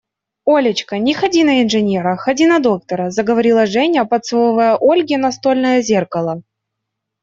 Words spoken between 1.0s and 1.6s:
не ходи на